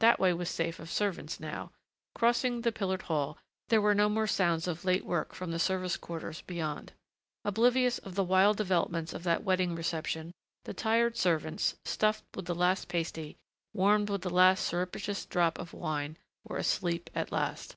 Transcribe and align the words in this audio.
That 0.00 0.18
way 0.18 0.32
was 0.32 0.50
safe 0.50 0.80
of 0.80 0.90
servants 0.90 1.38
now; 1.38 1.70
crossing 2.12 2.62
the 2.62 2.72
pillared 2.72 3.02
hall 3.02 3.38
there 3.68 3.80
were 3.80 3.94
no 3.94 4.08
more 4.08 4.26
sounds 4.26 4.66
of 4.66 4.84
late 4.84 5.04
work 5.04 5.36
from 5.36 5.52
the 5.52 5.60
service 5.60 5.96
quarters 5.96 6.40
beyond. 6.40 6.94
Oblivious 7.44 7.98
of 7.98 8.16
the 8.16 8.24
wild 8.24 8.56
developments 8.56 9.12
of 9.12 9.22
that 9.22 9.44
wedding 9.44 9.76
reception, 9.76 10.32
the 10.64 10.74
tired 10.74 11.16
servants, 11.16 11.76
stuffed 11.84 12.24
with 12.34 12.46
the 12.46 12.56
last 12.56 12.88
pasty, 12.88 13.36
warmed 13.72 14.10
with 14.10 14.22
the 14.22 14.34
last 14.34 14.66
surreptitious 14.66 15.24
drop 15.26 15.60
of 15.60 15.72
wine, 15.72 16.16
were 16.42 16.56
asleep 16.56 17.08
at 17.14 17.30
last. 17.30 17.76